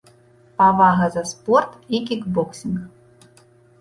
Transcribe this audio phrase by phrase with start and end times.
[0.61, 2.81] Павага за спорт і кікбоксінг.